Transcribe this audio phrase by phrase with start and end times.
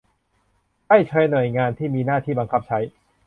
[0.87, 2.79] ได้เชิญหน่วยงานที่มีหน้าที่บังคับใช้